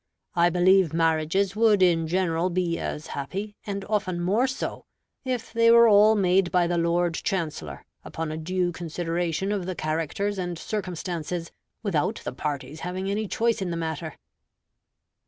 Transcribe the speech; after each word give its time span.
I 0.35 0.49
believe 0.49 0.93
marriages 0.95 1.55
would 1.55 1.83
in 1.83 2.07
general 2.07 2.49
be 2.49 2.79
as 2.79 3.05
happy, 3.05 3.55
and 3.67 3.85
often 3.85 4.19
more 4.19 4.47
so, 4.47 4.85
if 5.23 5.53
they 5.53 5.69
were 5.69 5.87
all 5.87 6.15
made 6.15 6.51
by 6.51 6.65
the 6.65 6.79
Lord 6.79 7.13
Chancellor, 7.13 7.85
upon 8.03 8.31
a 8.31 8.37
due 8.37 8.71
consideration 8.71 9.51
of 9.51 9.67
the 9.67 9.75
characters 9.75 10.39
and 10.39 10.57
circumstances, 10.57 11.51
without 11.83 12.19
the 12.23 12.33
parties 12.33 12.79
having 12.79 13.11
any 13.11 13.27
choice 13.27 13.61
in 13.61 13.69
the 13.69 13.77
matter. 13.77 14.15